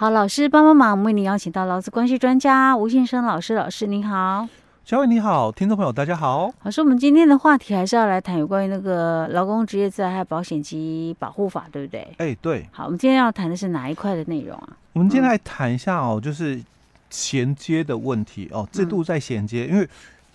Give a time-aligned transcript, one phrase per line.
[0.00, 4.46] 好，老师帮帮忙，我们为您邀请到劳资关系专家吴先生老师，老师您好。
[4.84, 6.52] 小伟你好，听众朋友大家好。
[6.62, 12.06] 老师，我们今天的话题还是要来谈有关于那个劳工职业灾害保险及保护法，对不对？
[12.18, 12.64] 哎，对。
[12.70, 14.68] 好，我们今天要谈的是哪一块的内容啊？
[14.92, 16.62] 我们今天来谈一下哦，就是
[17.10, 19.88] 衔接的问题哦，制度在衔接，嗯、因为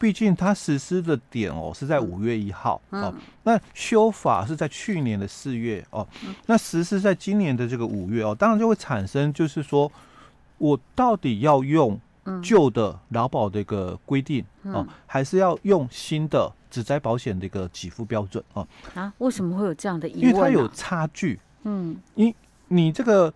[0.04, 3.14] 毕竟它实施的点哦是在五月一号、嗯、哦，
[3.44, 6.06] 那修法是在去年的四月哦，
[6.46, 9.90] 那实施在今年的这个五月哦，当然就会产生就是说
[10.58, 11.98] 我到底要用。
[12.42, 18.66] 旧的劳保的一个规定、嗯、哦，还是要用新的指灾保险的一个给付标准哦。
[18.94, 19.12] 啊？
[19.18, 20.28] 为什么会有这样的疑问、啊？
[20.30, 21.38] 因为它有差距。
[21.64, 22.34] 嗯，你
[22.70, 23.34] 你这个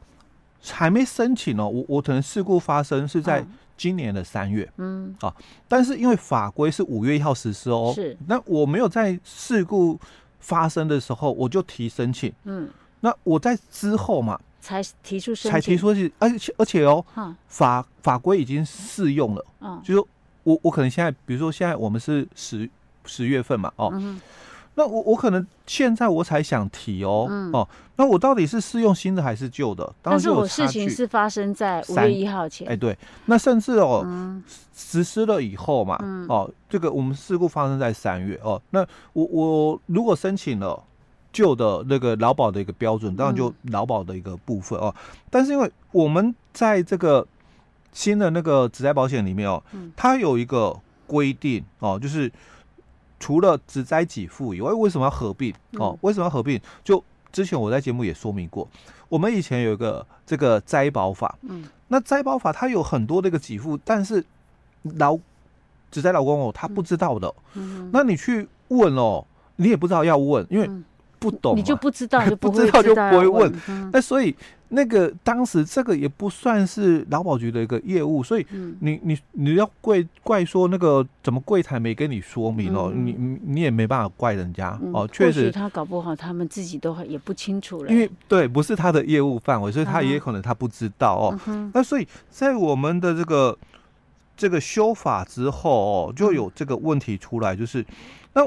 [0.63, 3.45] 还没申请哦，我我可能事故发生是在
[3.77, 4.67] 今年的三月。
[4.77, 5.33] 嗯，啊，
[5.67, 8.17] 但是因为法规是五月一号实施哦，是。
[8.27, 9.99] 那我没有在事故
[10.39, 12.33] 发生的时候我就提申请。
[12.43, 12.67] 嗯，
[12.99, 14.39] 那我在之后嘛。
[14.59, 20.07] 才提出申请，才提出去，而且而且哦，嗯、法法规已经适用了，嗯，就是说
[20.43, 22.69] 我我可能现在，比如说现在我们是十
[23.05, 24.19] 十月份嘛，哦，嗯、
[24.77, 29.83] 那我我可能现在我才想提哦，嗯、哦，那我到底是适用新的还是旧的？
[30.01, 30.61] 当然就有差距。
[30.61, 40.81] 但是我事情是发生在五月一号前，哎，对，那甚至哦，嗯、实施了以后嘛，嗯、哦，这个我们事故发生在三月哦，那我我如果申请了。
[41.33, 44.91] 旧的那个劳保的一个标准，当然就劳保的一个部分哦。
[44.97, 47.27] 嗯、但是因为我们在这个
[47.91, 50.75] 新的那个职灾保险里面哦，嗯、它有一个
[51.05, 52.31] 规定哦，就是
[53.19, 55.91] 除了只灾给付以外，为什么要合并哦？
[55.91, 56.59] 嗯、为什么要合并？
[56.83, 58.67] 就之前我在节目也说明过，
[59.09, 64.23] 我们以前有一个这个灾保法，嗯，那灾保法它有很多的一个给付，但是
[64.83, 65.17] 老
[65.89, 70.69] 只灾老公哦，他不知道的，嗯嗯、那你去问哦，你也不知道要问，因为。
[71.29, 73.53] 不懂，你就不知道， 就不知道就不会问。
[73.91, 74.35] 那所以
[74.69, 78.45] 那个当时这个也不算是劳保局的一个业务，所以
[78.79, 85.07] 你你你要怪怪说那个怎么柜台没跟你说明哦，你你也没办法怪人家哦。
[85.11, 91.39] 确实他搞不好他们自己都也不清楚了，因为对不是他的业务范围，所以他也可能他不知道哦。
[91.73, 93.57] 那所以在我们的这个
[94.35, 97.85] 这个修法之后哦，就有这个问题出来，就是
[98.33, 98.41] 那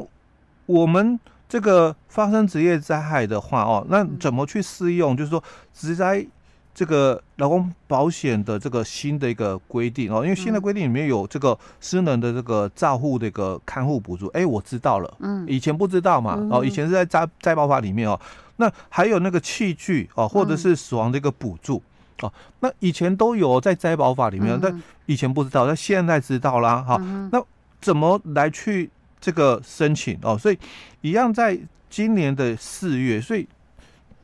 [0.66, 1.18] 我们。
[1.50, 5.16] 这个发生职业灾害的话哦，那怎么去适用？
[5.16, 5.42] 就是说，
[5.74, 6.24] 职灾
[6.72, 14.28] 这个劳工保险的这个新的一个规定哦，因为新的规定里面有这个私人的这个照护的一个看护补助。
[14.28, 18.18] 哎，我知道了，嗯，以前不知道嘛，哦，以前是在灾灾保法里面哦。
[18.58, 21.82] 那还有那个器具哦，或者是死亡的一个补助
[22.22, 26.76] 哦，那以前都有在灾保法里面，但以前不知道，但现在知道啦。
[26.76, 26.96] 哈。
[27.32, 27.42] 那
[27.80, 28.88] 怎么来去？
[29.20, 30.58] 这个申请哦，所以
[31.02, 31.58] 一样在
[31.88, 33.46] 今年的四月，所以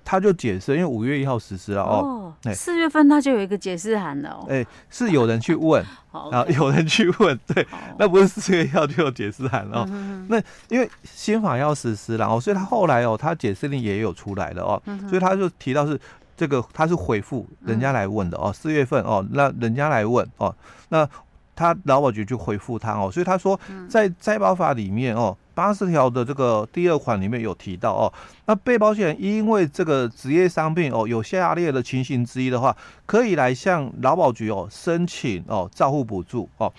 [0.04, 7.66] 他就解释，因为五月一号实施了哦，四、哦、月份他就有一个解释函了哦，哎，是有人去问， 啊，有人去问，对，
[7.98, 16.00] 那不是四月一号就有解释函了哦，嗯、那因为新法要实施了哦，所以他后来哦，他解释令也有出来了哦，嗯、所以他就提到是
[16.36, 20.54] 这个他是回复人家来问的哦，四月份哦，那人家来问哦，
[20.88, 21.08] 那。
[21.56, 23.58] 他劳保局就回复他哦，所以他说
[23.88, 28.12] 在灾保法里面哦，八十条的这个第二款里面有提到哦，
[28.44, 36.70] 那被保险人因为这个职业伤病哦，有下列的情形之一的话，可以来向劳保局哦申请哦照护补助哦。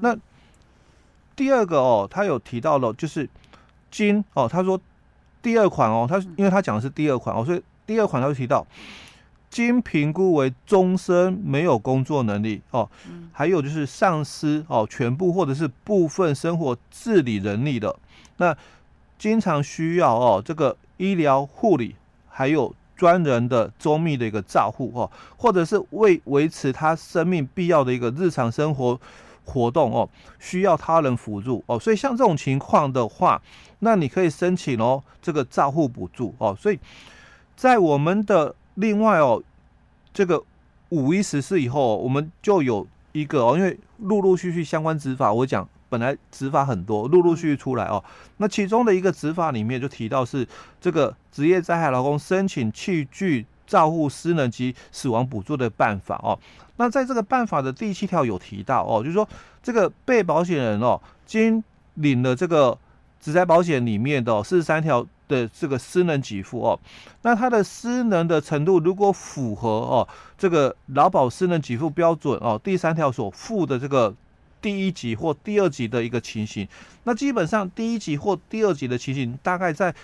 [0.00, 0.14] 那
[1.34, 3.26] 第二个哦，他有提到了就是
[3.90, 4.78] 金哦，他说
[5.40, 8.66] 第二款哦，他因为他讲的是第二款哦，所以第二款他就提到。
[9.50, 12.88] 经评估为终身没有工作能力哦，
[13.32, 17.96] 还有就是丧失哦全部或者是部分生活自理能力的，
[18.36, 18.54] 那
[19.18, 21.96] 经常需要哦这个医疗护理，
[22.28, 29.00] 还有专人的周密的一个照护哦，或者是为维持他生命必要的一个日常生活
[29.44, 30.06] 活动哦，
[30.38, 33.40] 需要他人辅助哦，所以像这种情况的话，
[33.78, 36.78] 那你可以申请哦这个照护补助哦，所以
[37.56, 38.54] 在我们的。
[38.78, 39.42] 另外哦，
[40.14, 40.40] 这个
[40.90, 48.02] 五一实施以后，我们就有一个哦，因为陆陆续续相关执法，我讲本来执法很多，陆陆续续出来哦。
[48.36, 50.46] 那其中的一个执法里面就提到是
[50.80, 56.38] 这个职业灾害劳工申请器具照护失能及死亡补助的办法哦。
[56.76, 59.28] 那在这个办法的第七条有提到哦，就是说
[59.60, 61.64] 这个被保险人哦，经
[61.94, 62.78] 领了这个
[63.20, 65.04] 职灾保险里面的四十三条。
[65.28, 66.80] 的这个失能给付哦，
[67.22, 74.14] 那他的失能的程度如果符合哦这个劳保失能给付标准哦，第三条所附的这个
[74.60, 76.66] 第一级或第二级的一个情形，
[77.04, 79.94] 那基本上第一级或第二级的情形大概在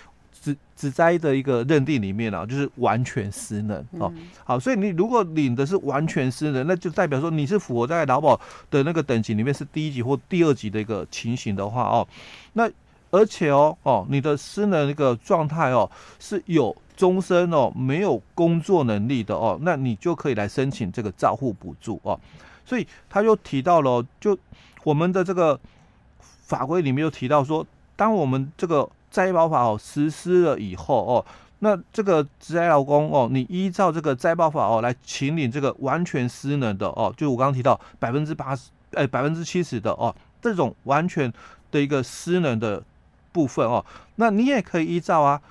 [0.41, 4.13] 只只灾的一个认定里面啊，就是完全失能哦。
[4.43, 8.39] 好，所以你如果领的是完全失能，那就代表说你是符合在劳保
[8.69, 12.07] 的那个等级里面是第一级或第二级的一个情形的话哦，
[12.53, 12.69] 那
[13.15, 15.89] 而且哦哦，你的失能一个状态哦
[16.19, 22.19] 是有终身哦没有工作能力的哦，那你就可以来申请这个照护补助哦。
[22.65, 24.37] 所以他又提到了，就
[24.83, 25.57] 我们的这个
[26.19, 27.65] 法规里面又提到说，
[27.95, 31.25] 当我们这个灾保法哦实施了以后哦，
[31.59, 41.31] 那这个职灾劳工哦，你依照这个灾保法哦来请领这个完全失能的哦，就我刚刚提到百分之八十哎百分之七十的哦，这种完全
[41.71, 42.83] 的一个失能的
[43.35, 43.83] 部分哦，
[44.15, 45.41] 那你也可以依照啊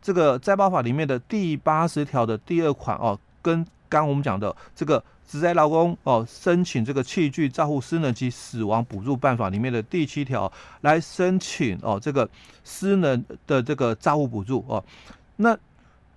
[0.00, 10.50] 这个灾保法里面的第八十条的第二款哦，跟刚我们讲的这个职灾劳工哦申请这个器具照护失能及死亡补助办法里面的第七条
[10.80, 12.26] 来申请哦这个
[12.64, 14.82] 失能的这个照护补助哦，
[15.36, 15.54] 那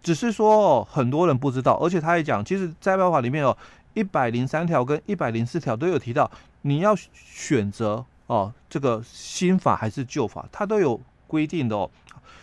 [0.01, 3.55] 只是说哦很多人不知道，而且他也讲，其实灾保法里面哦
[3.93, 6.29] 一百零三条跟一百零四条都有提到，
[6.61, 11.91] 你要选择哦这个新法还是旧法，它都有规定的哦，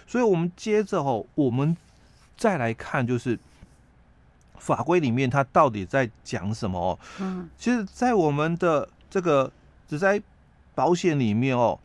[0.07, 1.77] 所以我们接着哦我们
[2.37, 3.39] 再来看就是。
[4.57, 6.99] 法规里面它到底在讲什么哦？
[7.21, 9.53] 嗯，其实，在我们的这个
[9.87, 10.23] 只在
[10.75, 11.79] 保险里面哦，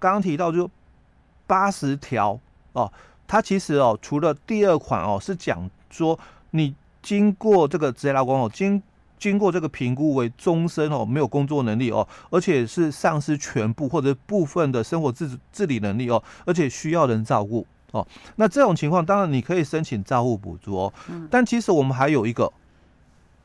[0.00, 0.68] 刚刚提到就
[1.46, 2.36] 八十条
[2.72, 2.92] 哦，
[3.28, 6.18] 它其实哦，除了第二款哦是讲说
[6.50, 8.82] 你经过这个职业劳工哦，经
[9.24, 17.66] 经过这个评估为终身哦没有工作能力哦，而且是丧失全部或者部分的生活自自理能力哦，而且需要人照顾。
[17.92, 18.06] 哦，
[18.36, 20.92] 那这种情况当然你可以申请照护补助哦。
[21.08, 21.26] 嗯。
[21.30, 22.52] 但其实我们还有一个，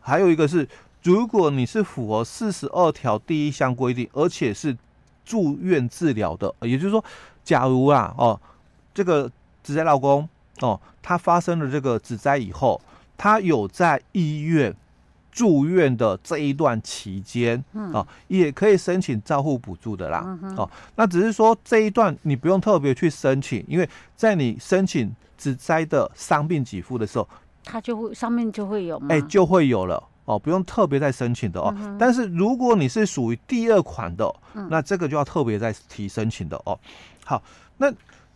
[0.01, 0.67] 还有一个是，
[1.01, 4.75] 如果你是符合四十二条第一项规定，而且是
[5.23, 7.01] 住院治疗的，也就是说，
[7.45, 8.37] 假如啊，哦，
[8.93, 9.31] 这个
[9.63, 10.27] 职灾老公
[10.59, 12.81] 哦，他发生了这个职灾以后，
[13.15, 14.75] 他有在医院。
[15.31, 27.27] 住院的这一段期间，哦，也可以申请照护补助的啦，哦，那只是说这一段你不用特别去申请，因为在你申请只灾的伤病给付的时候，
[27.63, 31.73] 它就会上面就会有，哎，就会有了哦，不用特别再申请的哦。
[31.99, 34.33] 但是如果你是属于第二款的，
[34.69, 36.77] 那这个就要特别再提申请的哦。
[37.23, 37.41] 好，
[37.77, 37.93] 那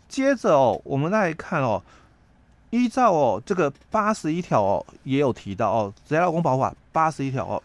[0.08, 1.82] 接着哦，我们来看哦。
[2.74, 7.62] 依照哦，这个八十一条哦，也有提到哦，职灾劳工保法八十一条哦，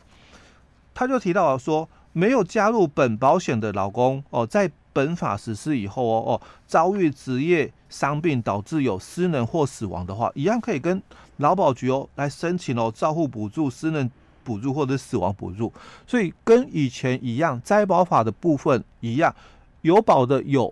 [0.94, 11.02] 他就提到了说，没有加入本保险的劳工哦，在本法实施以后哦哦，遭遇职业伤病导致有失能或死亡的话，一样可以跟
[11.38, 14.08] 劳保局哦来申请哦，照护补助、失能
[14.44, 15.74] 补助或者死亡补助。
[16.06, 19.34] 所以跟以前一样，灾保法的部分一样，
[19.82, 20.72] 有保的有，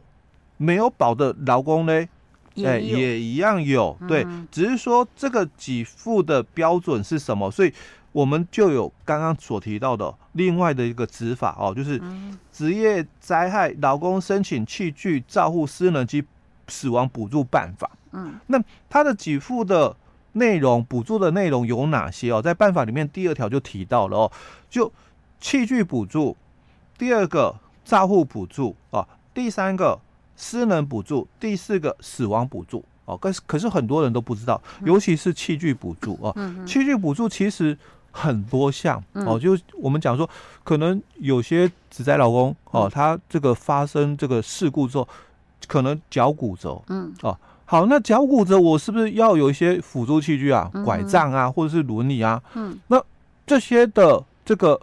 [0.58, 2.08] 没有保的劳工呢？
[2.66, 7.72] 哎，也一样有，对，只是说这个给付的标准是什么，所以
[8.12, 12.02] 我们就有刚刚所提到的另外的一个执法哦，就是
[12.52, 16.24] 职业灾害劳工申请器具照护失能及
[16.68, 17.90] 死亡补助办法。
[18.12, 18.60] 嗯，那
[18.90, 19.96] 它的给付的
[20.34, 22.42] 内容、补助的内容有哪些哦？
[22.42, 24.32] 在办法里面第二条就提到了哦，
[24.70, 24.92] 就
[25.40, 26.36] 器具补助，
[26.98, 27.56] 第二个
[27.86, 30.00] 照护补助啊，第三个。
[30.38, 32.86] 失能补助，第四个死亡补助。
[33.06, 36.36] 哦，可是可是很多人都不知道，尤其是器具补助哦。
[36.66, 37.78] 器具补助其实
[38.12, 40.30] 很多项哦，就我们讲说，
[40.62, 45.08] 可能有些职灾老公哦，他这个发生这个事故之后，
[45.68, 47.14] 可能脚骨折，嗯。
[47.22, 52.44] 哦，好，那脚骨折我是不是要有一些辅助器具啊，拐杖啊，或者是轮椅啊？
[52.56, 53.02] 嗯，那
[53.46, 54.78] 这些的这个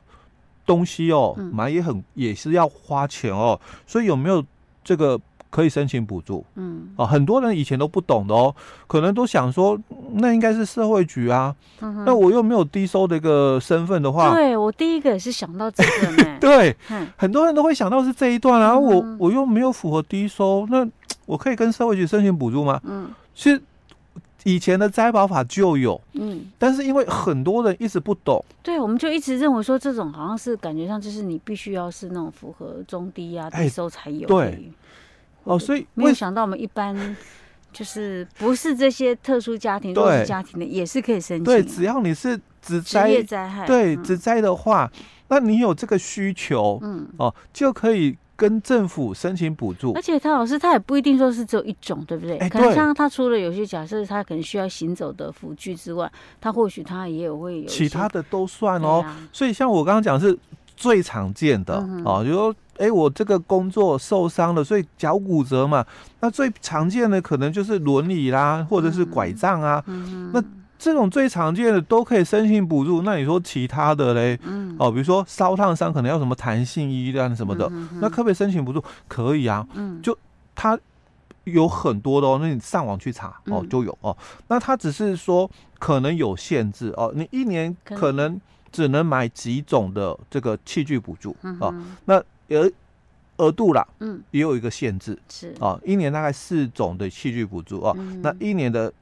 [0.65, 4.43] 东西哦，买也很也是要花钱哦，所以有没有
[4.83, 5.21] 这个？
[5.55, 8.53] 可以申请补助，嗯，啊，很多人以前都不懂的哦，
[8.89, 9.79] 可能都想说，
[10.15, 20.85] 那应该是社会局啊，嗯、那我又没有低收的一个身份的话，对我第一个也是想到这个呢， 对，嗯、很多人都会想到是这一段啊，我我又没有符合低收，那
[21.25, 22.81] 我可以跟社会局申请补助吗？
[22.83, 23.63] 嗯，其实
[24.43, 34.73] 以前的摘保法就有，嗯，但是因为很多人一直不懂，对，我们就一直认为说这种好像是感觉上就是你必须要是那种符合中低啊低收才有，对。
[35.45, 37.17] 哦，所以没有想到我们一般
[37.73, 41.45] 就是不是这些特殊家庭、弱势家庭的也是可以申请。
[41.45, 44.91] 对，只要你是职灾灾害，对职灾的话，
[45.29, 49.93] 那你有这个需求，嗯，哦，就可以跟政府申请补助。
[49.93, 52.39] 而且他老师他也不一定说是只有一种，对不对？
[52.49, 56.11] 可能像他除了有些假设他可能需要行走的辅具之外，
[56.41, 59.05] 他或许他也有会有其他的都算哦。
[59.33, 60.37] 所以像我刚刚讲是
[60.77, 65.85] 最常见的哦，就说哎，我这个工作受伤了，所以脚骨折嘛。
[66.21, 69.83] 那最常见的可能就是轮椅啦，或者是拐杖啊。
[69.87, 70.43] 嗯、那
[70.79, 73.03] 这种最常见的都可以申请补助。
[73.03, 74.39] 那你说其他的嘞？
[74.43, 78.83] 嗯、哦，比如说烧烫伤可能要什么弹性衣啊什么的，嗯、那可不可以申请补助？
[79.09, 79.67] 可以啊。
[79.75, 80.17] 嗯，就
[80.55, 80.79] 它
[81.45, 84.17] 有很多的哦，那你上网去查哦就有哦。
[84.49, 88.41] 那它只是说可能有限制哦，你一年可能
[88.73, 91.75] 只能买几种的这个器具补助哦。
[92.07, 92.23] 那
[92.55, 92.71] 额
[93.37, 95.55] 额度啦，嗯，也有一个限制，是。
[95.61, 98.93] 啊，一年大概四种的器具补助哦，那一年的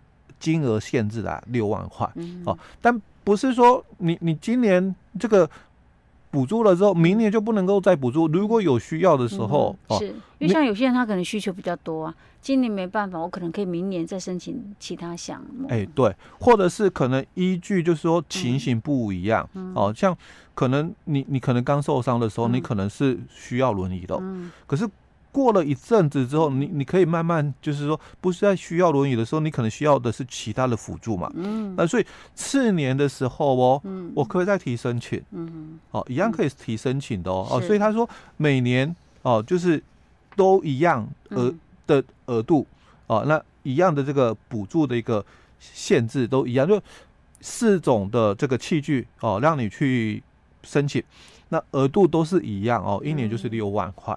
[0.41, 2.11] 金额限制啊六万块
[2.45, 5.49] 哦，但不是说你你今年这个。
[6.33, 8.27] 补助了之后，明年就不能够再补助。
[8.27, 10.07] 如果有需要的时候，嗯、是
[10.39, 15.69] 因为像有些人他可能需求比较多啊，今年没办法，我可能可以明年再申请其他项目。
[15.69, 20.17] 哎，对，或者是可能依据就是说情形不一样、嗯、哦，像
[20.55, 24.89] 可能你你可能刚受伤的时候，嗯、你可能是需要轮椅的，嗯、可是。
[25.33, 31.33] 过了一阵子之后，你你可以慢慢，就是说，不是在需要轮椅的时候，你可能需要的是其他的辅助嘛。
[31.35, 31.75] 嗯。
[31.75, 35.21] 那所以次年的时候哦，嗯，我可以再提申请。
[35.31, 35.81] 嗯。
[35.91, 37.49] 哦，一样可以提申请的哦。
[37.51, 39.83] 哦，所以他说每年哦，就是
[40.37, 41.53] 都一样额
[41.87, 42.67] 的额度
[43.07, 45.25] 哦，那一样的这个补助的一个
[45.59, 46.79] 限制都一样，就
[47.41, 50.23] 四种的这个器具哦，让你去
[50.63, 51.03] 申请，
[51.49, 54.15] 那额度都是一样哦，一年就是六万块。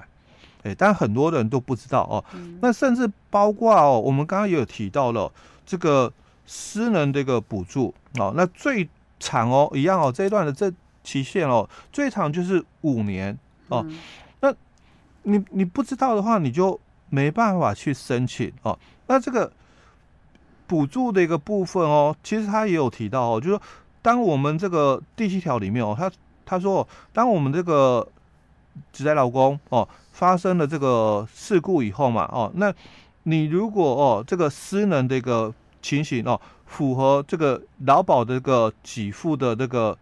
[0.65, 2.25] 哎，但很多人都不知道哦。
[2.34, 5.31] 嗯、那甚至包括哦，我们刚刚也有提到了
[5.63, 6.12] 这个
[6.48, 8.34] 私人这个补助哦。
[8.36, 13.86] 那最长哦，一样哦，这一段的这期限哦，最长就是五年哦。
[13.88, 14.00] 嗯、
[14.39, 14.51] 那
[15.22, 16.79] 你你不知道的话，你就
[17.12, 18.75] 没办法去申请哦。
[19.05, 19.51] 那这个
[20.65, 23.62] 补助的一个部分哦，其实他也有提到哦，就是说
[24.01, 26.12] 当我们这个第七条里面哦，他
[26.43, 28.07] 他说，当我们这个
[28.91, 29.88] 职在劳工哦。
[30.15, 32.74] 发生了这个事故以后嘛，哦，那
[33.24, 39.98] 你如果哦这个失能的一个情形哦，符合这个劳保的这个给付的这个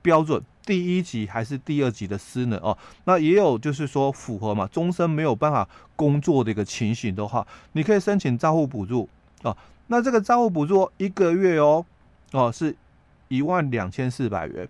[0.00, 9.08] 标准，第一级还是第二级的失能哦，那也有就是说符合嘛，终身没有办法工作的一个情形的话，你可以申请账户补助
[9.42, 9.56] 哦。
[9.88, 11.84] 那这个账户补助一个月哦
[12.30, 12.76] 哦是
[13.26, 14.68] 一万两千四百元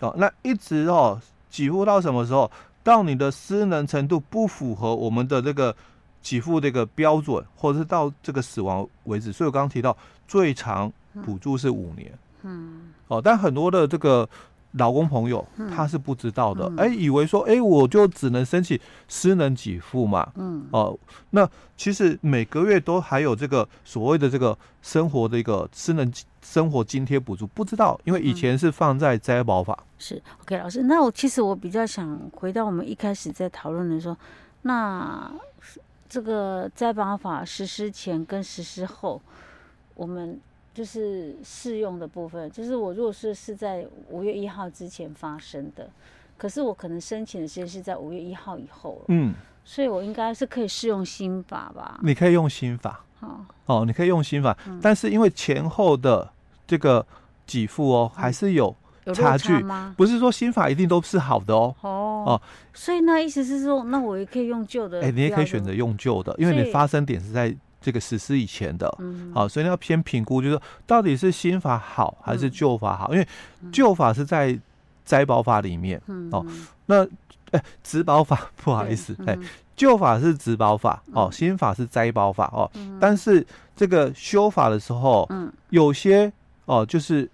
[0.00, 1.18] 哦，那一直哦
[1.50, 2.50] 给付到什么时候？
[2.82, 5.74] 到你的失能程度不符合我们的这个
[6.22, 9.96] 给付这个标准，或者是到这个死亡为止，所以我刚刚提到
[10.26, 10.92] 最长
[11.24, 12.12] 补助是五年。
[12.42, 14.28] 嗯，哦，但很多的这个
[14.72, 16.90] 劳工朋友他是不知道的，哎、嗯。
[16.90, 20.30] 嗯欸，以为说，哎、欸，我就只能申请失能给付嘛。
[20.36, 20.96] 嗯，哦，
[21.30, 26.12] 那其实每个月都还有这个所谓的这个生活的一个失能
[26.42, 29.76] 生活津贴补助，不知道，因为以前是放在灾保法。
[29.98, 30.22] 是。
[30.42, 34.16] OK，老师，那我其实我比较想回到我们一开始在讨论的时候，
[34.62, 35.30] 那
[36.08, 39.20] 这个灾保法实施前跟实施后，
[39.94, 40.40] 我们
[40.72, 45.90] 就是适用的部分，就是我如果是是在五月一号之前发生的，
[46.36, 49.34] 可是我可能申请的时间是在五月一号以后，嗯，
[49.64, 51.98] 所以我应该是可以适用新法吧？
[52.02, 56.30] 你可以用新法，好哦，你可以用新法，嗯、但是因为前后的
[56.66, 57.06] 这个
[57.46, 58.74] 给付哦，还是有。
[59.14, 59.92] 差距吗？
[59.96, 61.74] 不是说新法一定都是好的哦。
[61.80, 61.90] 哦
[62.26, 65.02] 哦，所以那意思是说，那我也可以用旧的。
[65.02, 68.92] 哎，你也可以选择用旧的，因为你发生点是在这个实施以前的。
[68.98, 69.32] 嗯。
[69.34, 73.12] 好，所以你要先评估，就是说到底是新法好还是旧法好？
[73.12, 73.26] 因为
[73.72, 74.58] 旧法是在
[75.04, 76.00] 灾保法里面。
[76.06, 76.28] 嗯。
[76.32, 76.44] 哦，
[76.86, 77.06] 那
[77.52, 79.36] 哎，植保法 不好意思，哎，
[79.74, 82.70] 旧法是植保法哦，新法是灾保法哦。
[83.00, 86.32] 但是这个修法的时候，嗯，有些
[86.66, 87.28] 哦，就是。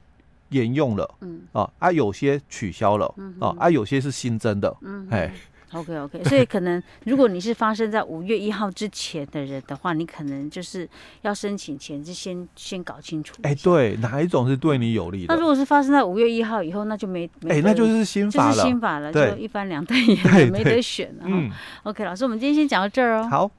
[0.51, 5.35] 沿用了，嗯，啊，啊，有些取消了，嗯，啊，啊，有些是新增的，嗯，哎
[5.73, 10.89] ，OK OK，所以可能如果你是发生在五月一号之前的人的话，你可能就是
[11.23, 15.35] 要申请前就先先搞清楚，哎，对，哪一种是对你有利的？
[15.35, 21.25] 那如果是发生在五月一号以后，那就没，哎，那就是新法了，就是新法了，就一翻两瞪眼，没得选了。
[21.27, 21.51] 嗯
[21.83, 23.29] ，OK，老师，我们今天先讲到这儿哦。
[23.29, 23.51] 好。